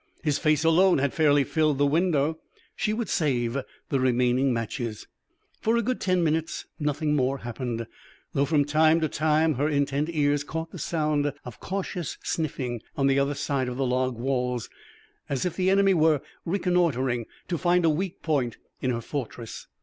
His 0.23 0.39
face 0.39 0.63
alone 0.63 0.97
had 0.97 1.13
fairly 1.13 1.43
filled 1.43 1.77
the 1.77 1.85
window. 1.85 2.39
She 2.75 2.91
would 2.91 3.07
save 3.07 3.55
the 3.89 3.99
remaining 3.99 4.51
matches. 4.51 5.05
For 5.61 5.77
a 5.77 5.83
good 5.83 6.01
ten 6.01 6.23
minutes 6.23 6.65
nothing 6.79 7.15
more 7.15 7.37
happened, 7.37 7.85
though 8.33 8.45
from 8.45 8.65
time 8.65 8.99
to 9.01 9.07
time 9.07 9.53
her 9.53 9.69
intent 9.69 10.09
ears 10.11 10.43
caught 10.43 10.71
the 10.71 10.79
sound 10.79 11.31
of 11.45 11.59
cautious 11.59 12.17
sniffing 12.23 12.81
on 12.97 13.05
the 13.05 13.19
other 13.19 13.35
side 13.35 13.69
of 13.69 13.77
the 13.77 13.85
log 13.85 14.17
walls, 14.17 14.71
as 15.29 15.45
if 15.45 15.55
the 15.55 15.69
enemy 15.69 15.93
were 15.93 16.21
reconnoitering 16.45 17.27
to 17.47 17.59
find 17.59 17.85
a 17.85 17.89
weak 17.91 18.23
point 18.23 18.57
in 18.81 18.89
her 18.89 19.01
fortress. 19.01 19.67